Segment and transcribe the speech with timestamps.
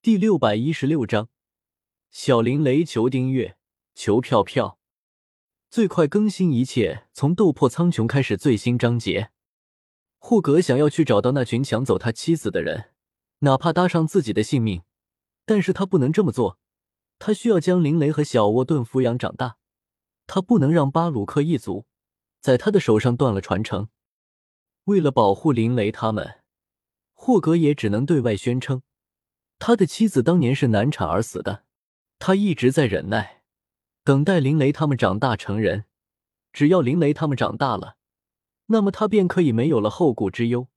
[0.00, 1.28] 第六百一十六章，
[2.08, 3.58] 小林雷求订阅，
[3.96, 4.78] 求票票，
[5.70, 9.32] 最快更新一切从斗破苍穹开始最新章节。
[10.18, 12.92] 霍格想要去找到那群抢走他妻子的人，
[13.40, 14.82] 哪怕搭上自己的性命，
[15.44, 16.60] 但是他不能这么做。
[17.18, 19.56] 他需要将林雷和小沃顿抚养长大，
[20.28, 21.86] 他不能让巴鲁克一族
[22.40, 23.88] 在他的手上断了传承。
[24.84, 26.42] 为了保护林雷他们，
[27.12, 28.82] 霍格也只能对外宣称。
[29.58, 31.64] 他的妻子当年是难产而死的，
[32.18, 33.42] 他一直在忍耐，
[34.04, 35.84] 等待林雷他们长大成人。
[36.52, 37.96] 只要林雷他们长大了，
[38.66, 40.68] 那么他便可以没有了后顾之忧，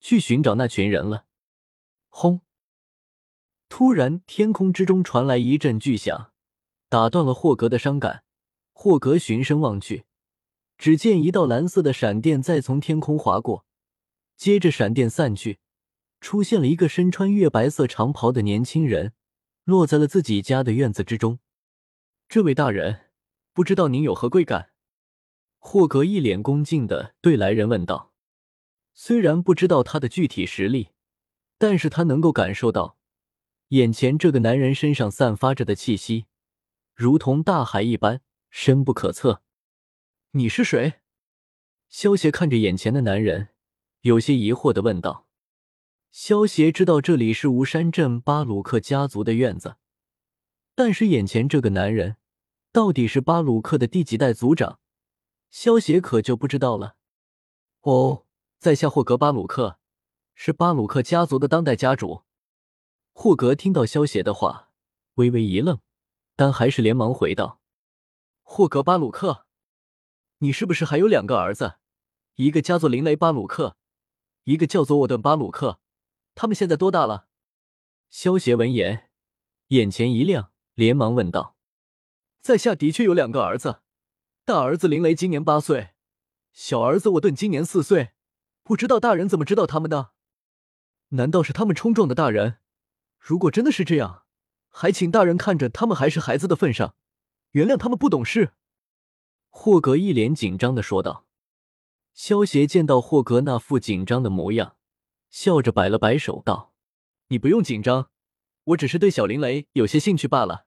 [0.00, 1.26] 去寻找那群人了。
[2.08, 2.40] 轰！
[3.68, 6.32] 突然，天空之中传来一阵巨响，
[6.88, 8.22] 打断了霍格的伤感。
[8.72, 10.04] 霍格循声望去，
[10.78, 13.66] 只见一道蓝色的闪电在从天空划过，
[14.36, 15.58] 接着闪电散去。
[16.20, 19.12] 出现了一个身穿月白色长袍的年轻人，
[19.64, 21.38] 落在了自己家的院子之中。
[22.28, 23.10] 这位大人，
[23.52, 24.70] 不知道您有何贵干？
[25.58, 28.12] 霍格一脸恭敬的对来人问道。
[28.94, 30.88] 虽然不知道他的具体实力，
[31.58, 32.96] 但是他能够感受到，
[33.68, 36.26] 眼前这个男人身上散发着的气息，
[36.94, 39.42] 如同大海一般深不可测。
[40.32, 40.94] 你是谁？
[41.88, 43.48] 萧协看着眼前的男人，
[44.00, 45.25] 有些疑惑的问道。
[46.18, 49.76] 萧协知道这里是吴山镇巴鲁克家族的院子，
[50.74, 52.16] 但是眼前这个男人
[52.72, 54.80] 到底是巴鲁克的第几代族长，
[55.50, 56.96] 萧协可就不知道了。
[57.82, 58.24] 哦，
[58.58, 59.78] 在下霍格巴鲁克，
[60.34, 62.22] 是巴鲁克家族的当代家主。
[63.12, 64.70] 霍格听到萧协的话，
[65.16, 65.80] 微微一愣，
[66.34, 67.60] 但还是连忙回道
[68.42, 69.44] ：“霍格巴鲁克，
[70.38, 71.74] 你是不是还有两个儿子？
[72.36, 73.76] 一个叫做林雷巴鲁克，
[74.44, 75.78] 一个叫做沃顿巴鲁克？”
[76.36, 77.28] 他们现在多大了？
[78.10, 79.08] 萧协闻言，
[79.68, 81.56] 眼前一亮，连忙问道
[82.42, 83.80] ：“在下的确有两个儿子，
[84.44, 85.94] 大儿子林雷今年八岁，
[86.52, 88.10] 小儿子沃顿今年四岁。
[88.62, 90.12] 不知道大人怎么知道他们的？
[91.08, 92.58] 难道是他们冲撞的大人？
[93.18, 94.24] 如果真的是这样，
[94.68, 96.94] 还请大人看着他们还是孩子的份上，
[97.52, 98.52] 原谅他们不懂事。”
[99.48, 101.24] 霍格一脸紧张的说道。
[102.12, 104.75] 萧协见到霍格那副紧张的模样。
[105.36, 106.72] 笑着摆了摆手，道
[107.28, 108.10] ：“你不用紧张，
[108.64, 110.64] 我只是对小林雷有些兴趣罢了。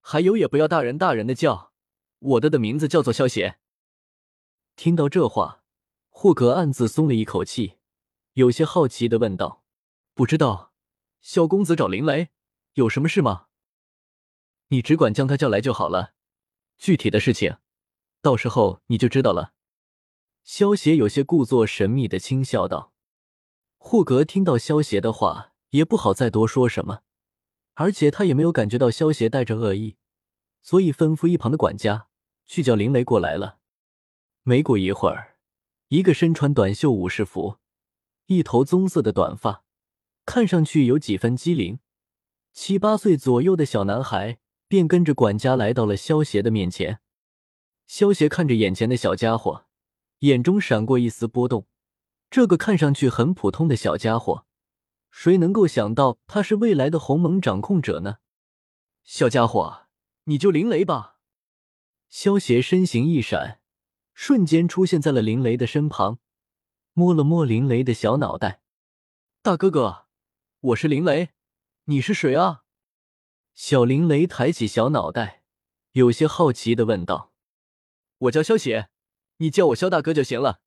[0.00, 1.72] 还有，也不要大人大人的叫，
[2.18, 3.60] 我的的名字叫做萧邪。”
[4.74, 5.62] 听到这话，
[6.08, 7.76] 霍格暗自松了一口气，
[8.32, 9.62] 有些好奇的问道
[10.14, 10.72] ：“不知道，
[11.20, 12.30] 萧公子找林雷
[12.72, 13.46] 有什么事吗？
[14.66, 16.14] 你只管将他叫来就好了，
[16.76, 17.58] 具体的事情，
[18.20, 19.54] 到时候你就知道了。”
[20.42, 22.94] 萧邪有些故作神秘的轻笑道。
[23.88, 27.02] 霍格听到萧邪的话，也不好再多说什么，
[27.74, 29.94] 而且他也没有感觉到萧邪带着恶意，
[30.60, 32.08] 所以吩咐一旁的管家
[32.46, 33.58] 去叫林雷过来了。
[34.42, 35.36] 没过一会儿，
[35.86, 37.58] 一个身穿短袖武士服、
[38.26, 39.62] 一头棕色的短发，
[40.24, 41.78] 看上去有几分机灵、
[42.52, 46.98] 七八岁左右的小男孩，便跟着管家来到了萧邪的面前。
[47.86, 49.66] 萧邪看着眼前的小家伙，
[50.18, 51.68] 眼中闪过一丝波动。
[52.28, 54.46] 这个看上去很普通的小家伙，
[55.10, 58.18] 谁能够想到他是未来的鸿蒙掌控者呢？
[59.04, 59.86] 小家伙，
[60.24, 61.18] 你就林雷吧。
[62.08, 63.60] 萧邪身形一闪，
[64.12, 66.18] 瞬间出现在了林雷的身旁，
[66.92, 68.62] 摸了摸林雷的小脑袋。
[69.42, 70.06] 大哥哥，
[70.60, 71.30] 我是林雷，
[71.84, 72.64] 你是谁啊？
[73.54, 75.42] 小林雷抬起小脑袋，
[75.92, 77.32] 有些好奇的问道
[78.18, 78.90] ：“我叫萧邪，
[79.38, 80.60] 你叫我萧大哥就行了。”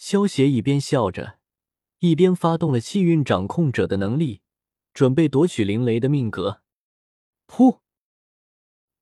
[0.00, 1.38] 萧协一边笑着，
[1.98, 4.40] 一边发动了气运掌控者的能力，
[4.94, 6.62] 准备夺取林雷的命格。
[7.46, 7.80] 噗！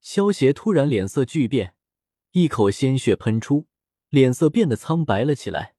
[0.01, 1.77] 萧协突然脸色巨变，
[2.33, 3.69] 一口鲜血喷出，
[4.09, 5.77] 脸色变得苍白了起来。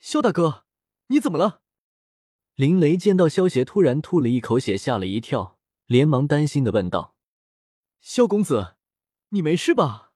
[0.00, 0.66] 萧大哥，
[1.06, 1.62] 你怎么了？
[2.56, 7.16] 林雷见到萧协突然吐了一口血，吓了一跳，连忙担心的问道
[8.02, 8.76] ：“萧公子，
[9.30, 10.12] 你没事吧？”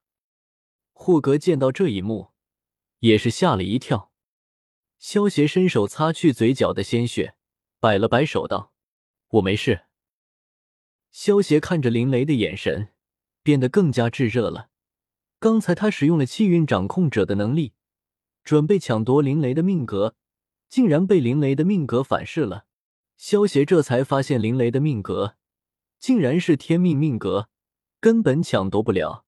[0.93, 2.33] 霍格见到这一幕，
[2.99, 4.10] 也是吓了一跳。
[5.01, 7.33] 萧协伸手擦去嘴角的鲜血，
[7.79, 8.71] 摆了摆手道
[9.29, 9.85] ：“我没事。”
[11.09, 12.89] 萧协看着林雷的眼神
[13.41, 14.69] 变得更加炙热了。
[15.39, 17.73] 刚才他使用了气运掌控者的能力，
[18.43, 20.13] 准备抢夺林雷的命格，
[20.69, 22.67] 竟然被林雷的命格反噬了。
[23.17, 25.35] 萧协这才发现，林雷的命格
[25.97, 27.49] 竟然是天命命格，
[27.99, 29.25] 根本抢夺不了。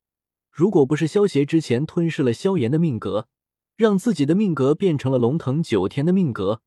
[0.52, 3.28] 如果不是萧协之前吞噬了萧炎的命格，
[3.76, 6.62] 让自己的命格变成了龙腾九天的命格，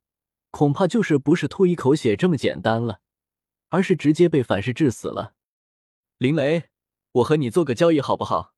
[0.51, 3.01] 恐怕就是不是吐一口血这么简单了。
[3.69, 5.35] 而是直接被反噬致死了。
[6.19, 6.71] 林雷，
[7.13, 8.55] 我和你做个交易好不好？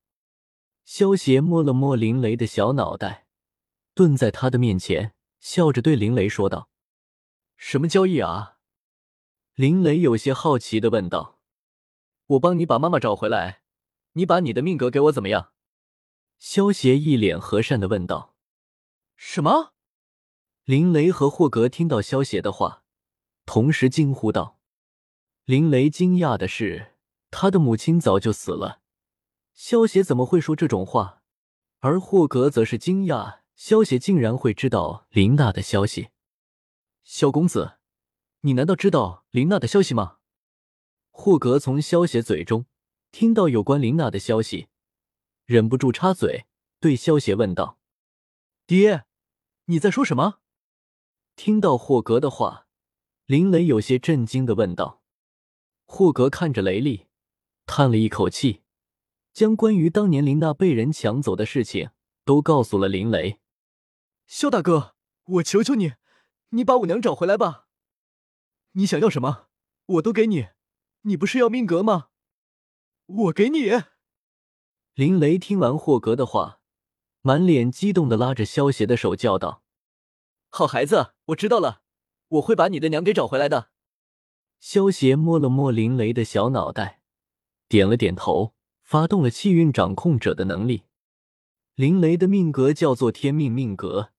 [0.85, 3.25] 萧邪摸了摸林雷的小脑袋，
[3.95, 6.69] 蹲在他的面前，笑着对林雷说道
[7.57, 8.57] ：“什么交易啊？”
[9.55, 11.39] 林雷有些好奇的问道
[12.27, 13.63] ：“我帮你把妈妈找回来，
[14.13, 15.53] 你把你的命格给我，怎么样？”
[16.37, 18.28] 萧邪一脸和善的问道
[19.21, 19.73] ：“什么？”
[20.63, 22.83] 林雷和霍格听到萧邪的话，
[23.45, 24.59] 同时惊呼道
[25.43, 26.93] ：“林雷，惊讶的是，
[27.29, 28.81] 他的母亲早就死了。”
[29.53, 31.21] 萧邪怎么会说这种话？
[31.79, 36.09] 而霍格则是惊讶，萧邪竟然会知道林娜的消息。
[37.03, 37.73] 萧公子，
[38.41, 40.19] 你难道知道林娜的消息吗？
[41.11, 42.67] 霍格从萧邪嘴中
[43.11, 44.69] 听到有关林娜的消息，
[45.45, 46.45] 忍不住插嘴，
[46.79, 47.79] 对萧邪问道
[48.65, 49.05] ：“爹，
[49.69, 50.39] 你在说什么？”
[51.37, 52.67] 听到霍格的话，
[53.25, 55.03] 林雷有些震惊的问道。
[55.85, 57.05] 霍格看着雷利，
[57.65, 58.63] 叹了一口气。
[59.31, 61.91] 将关于当年林娜被人抢走的事情
[62.25, 63.39] 都告诉了林雷。
[64.25, 64.95] 肖大哥，
[65.25, 65.93] 我求求你，
[66.49, 67.67] 你把我娘找回来吧！
[68.71, 69.47] 你想要什么，
[69.85, 70.49] 我都给你。
[71.01, 72.09] 你不是要命格吗？
[73.05, 73.69] 我给你。
[74.95, 76.58] 林雷听完霍格的话，
[77.21, 79.63] 满脸激动的拉着萧邪的手叫道
[80.49, 81.81] ：“好孩子，我知道了，
[82.27, 83.69] 我会把你的娘给找回来的。”
[84.59, 87.01] 萧邪摸了摸林雷的小脑袋，
[87.67, 88.53] 点了点头。
[88.81, 90.85] 发动了气运掌控者的能力，
[91.75, 94.11] 林雷的命格叫做天命命格，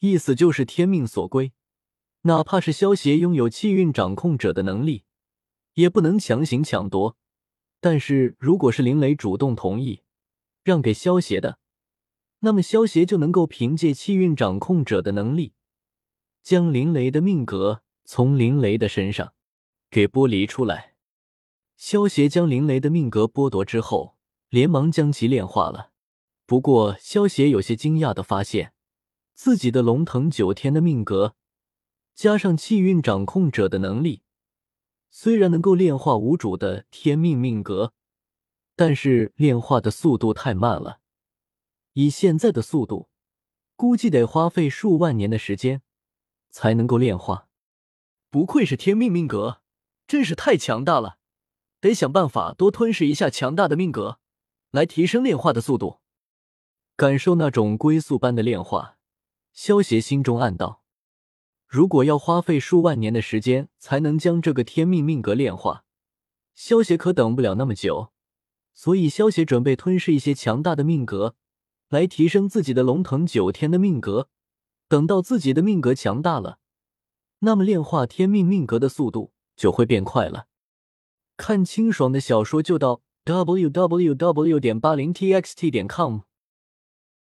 [0.00, 1.52] 意思就是天命所归。
[2.22, 5.04] 哪怕是萧协拥有气运掌控者的能力，
[5.74, 7.16] 也不能强行抢夺。
[7.78, 10.02] 但是如果是林雷主动同意
[10.64, 11.59] 让给萧协的，
[12.40, 15.52] 那么萧协就能够凭借气运掌控者的能力，
[16.42, 19.34] 将林雷的命格从林雷的身上
[19.90, 20.94] 给剥离出来。
[21.76, 24.16] 萧协将林雷的命格剥夺之后，
[24.48, 25.92] 连忙将其炼化了。
[26.46, 28.72] 不过，萧协有些惊讶的发现，
[29.34, 31.34] 自己的龙腾九天的命格
[32.14, 34.22] 加上气运掌控者的能力，
[35.10, 37.92] 虽然能够炼化无主的天命命格，
[38.76, 40.99] 但是炼化的速度太慢了。
[41.94, 43.08] 以现在的速度，
[43.76, 45.82] 估计得花费数万年的时间
[46.50, 47.48] 才能够炼化。
[48.30, 49.60] 不愧是天命命格，
[50.06, 51.18] 真是太强大了。
[51.80, 54.20] 得想办法多吞噬一下强大的命格，
[54.70, 56.00] 来提升炼化的速度。
[56.94, 58.98] 感受那种龟速般的炼化，
[59.52, 60.84] 萧协心中暗道：
[61.66, 65.84] 如果要花费数万年的时间才能将这个天命命格炼化，
[66.54, 68.12] 萧协可等不了那么久。
[68.74, 71.34] 所以，萧协准备吞噬一些强大的命格，
[71.90, 74.28] 来提升自己的龙腾九天的命格。
[74.88, 76.58] 等到自己的命格强大了，
[77.40, 80.46] 那么炼化天命命格的速度就会变快了。
[81.36, 84.58] 看清爽的小说就到 w w w.
[84.58, 86.22] 点八零 t x t 点 com。